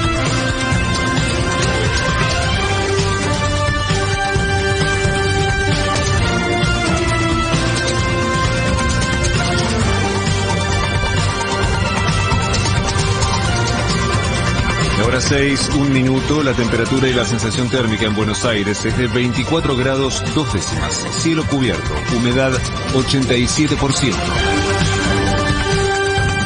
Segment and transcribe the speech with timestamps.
[15.27, 19.76] 6, un minuto, la temperatura y la sensación térmica en Buenos Aires es de 24
[19.76, 22.53] grados dos décimas, cielo cubierto, humedad
[22.94, 24.13] 87%.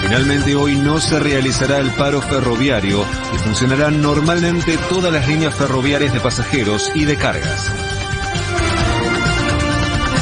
[0.02, 6.12] Finalmente hoy no se realizará el paro ferroviario y funcionarán normalmente todas las líneas ferroviarias
[6.12, 7.72] de pasajeros y de cargas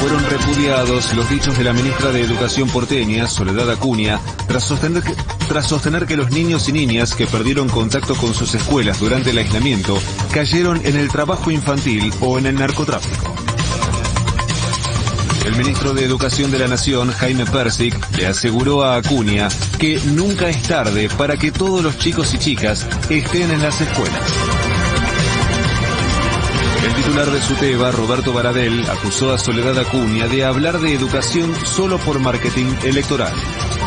[0.00, 5.14] fueron repudiados los dichos de la ministra de Educación porteña, Soledad Acuña, tras sostener, que,
[5.50, 9.38] tras sostener que los niños y niñas que perdieron contacto con sus escuelas durante el
[9.38, 9.98] aislamiento
[10.32, 13.34] cayeron en el trabajo infantil o en el narcotráfico.
[15.44, 20.48] El ministro de Educación de la Nación, Jaime Persic, le aseguró a Acuña que nunca
[20.48, 24.22] es tarde para que todos los chicos y chicas estén en las escuelas.
[26.86, 31.98] El titular de SUTEBA, Roberto Baradel, acusó a Soledad Acuña de hablar de educación solo
[31.98, 33.34] por marketing electoral.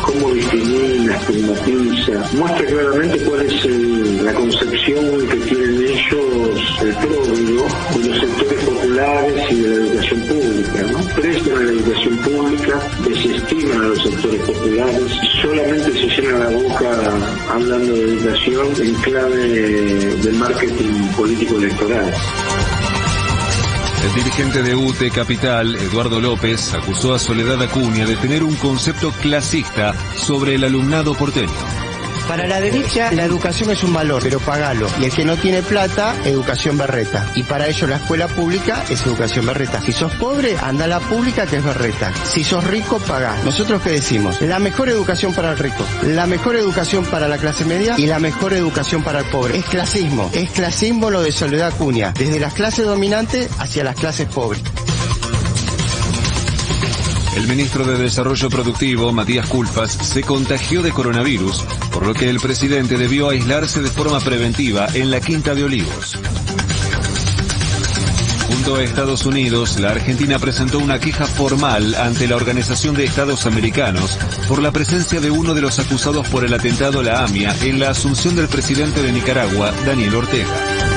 [0.04, 3.64] Cómo discrimina, estigmatiza, muestra claramente cuál es
[4.22, 10.20] la concepción que tienen ellos el pródigo de los sectores populares y de la educación
[10.22, 10.82] pública.
[10.92, 10.98] ¿no?
[11.14, 16.90] Prestan a la educación pública, desestiman a los sectores populares, solamente se llenan la boca
[17.50, 19.48] hablando de educación en clave
[20.16, 22.12] de marketing político electoral.
[24.04, 29.10] El dirigente de UTE Capital, Eduardo López, acusó a Soledad Acuña de tener un concepto
[29.12, 31.83] clasista sobre el alumnado porteño.
[32.28, 34.88] Para la derecha, la educación es un valor, pero pagalo.
[35.00, 37.30] Y el que no tiene plata, educación berreta.
[37.34, 39.80] Y para ello la escuela pública es educación berreta.
[39.82, 42.12] Si sos pobre, anda a la pública que es berreta.
[42.24, 43.36] Si sos rico, pagá.
[43.44, 44.40] ¿Nosotros qué decimos?
[44.40, 48.18] La mejor educación para el rico, la mejor educación para la clase media y la
[48.18, 49.58] mejor educación para el pobre.
[49.58, 50.30] Es clasismo.
[50.32, 52.12] Es clasismo lo de Soledad Cuña.
[52.16, 54.62] Desde las clases dominantes hacia las clases pobres.
[57.36, 62.38] El ministro de Desarrollo Productivo, Matías Culfas, se contagió de coronavirus, por lo que el
[62.38, 66.16] presidente debió aislarse de forma preventiva en la Quinta de Olivos.
[68.46, 73.46] Junto a Estados Unidos, la Argentina presentó una queja formal ante la Organización de Estados
[73.46, 74.16] Americanos
[74.48, 77.80] por la presencia de uno de los acusados por el atentado a la AMIA en
[77.80, 80.93] la asunción del presidente de Nicaragua, Daniel Ortega.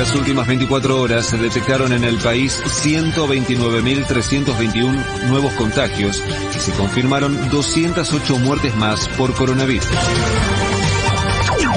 [0.00, 6.24] En las últimas 24 horas se detectaron en el país 129.321 nuevos contagios
[6.56, 9.86] y se confirmaron 208 muertes más por coronavirus.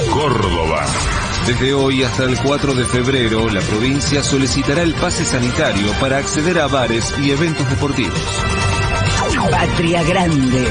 [0.10, 0.86] Córdoba.
[1.48, 6.60] Desde hoy hasta el 4 de febrero, la provincia solicitará el pase sanitario para acceder
[6.60, 8.22] a bares y eventos deportivos.
[9.52, 10.66] Patria Grande.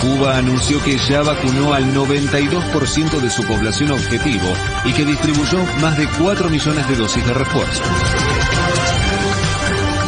[0.00, 4.52] Cuba anunció que ya vacunó al 92% de su población objetivo
[4.84, 7.82] y que distribuyó más de 4 millones de dosis de refuerzo.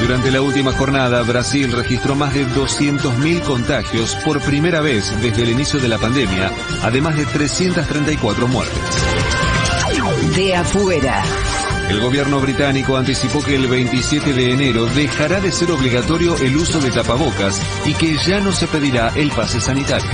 [0.00, 5.50] Durante la última jornada, Brasil registró más de 200.000 contagios por primera vez desde el
[5.50, 6.50] inicio de la pandemia,
[6.82, 8.80] además de 334 muertes.
[10.34, 11.22] De afuera.
[11.90, 16.78] El gobierno británico anticipó que el 27 de enero dejará de ser obligatorio el uso
[16.78, 20.08] de tapabocas y que ya no se pedirá el pase sanitario.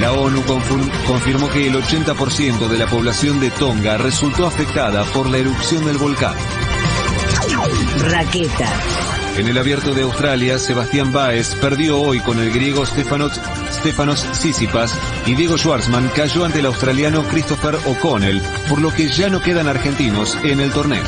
[0.00, 0.42] La ONU
[1.06, 5.96] confirmó que el 80% de la población de Tonga resultó afectada por la erupción del
[5.96, 6.34] volcán.
[8.00, 9.11] Raqueta.
[9.36, 13.40] En el abierto de Australia, Sebastián Baez perdió hoy con el griego Stefanos,
[13.72, 14.26] Stefanos
[15.26, 19.68] y Diego Schwartzman cayó ante el australiano Christopher O'Connell, por lo que ya no quedan
[19.68, 21.02] argentinos en el torneo.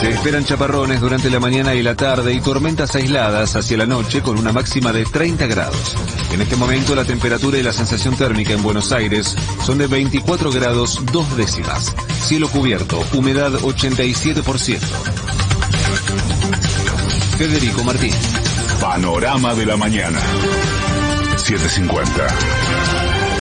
[0.00, 4.22] Se esperan chaparrones durante la mañana y la tarde y tormentas aisladas hacia la noche
[4.22, 5.96] con una máxima de 30 grados.
[6.30, 9.34] En este momento la temperatura y la sensación térmica en Buenos Aires
[9.64, 11.94] son de 24 grados dos décimas.
[12.22, 15.27] Cielo cubierto, humedad 87%.
[17.36, 18.14] Federico Martín.
[18.80, 20.18] Panorama de la mañana.
[21.36, 23.07] 750.